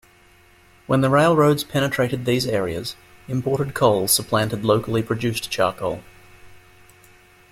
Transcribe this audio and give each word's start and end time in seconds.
When 0.87 1.01
the 1.01 1.11
railroads 1.11 1.63
penetrated 1.63 2.25
these 2.25 2.47
areas, 2.47 2.95
imported 3.27 3.75
coal 3.75 4.07
supplanted 4.07 4.65
locally 4.65 5.03
produced 5.03 5.51
charcoal. 5.51 6.01